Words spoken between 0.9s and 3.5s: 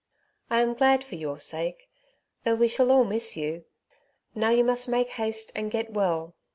for your sake, though we shall all miss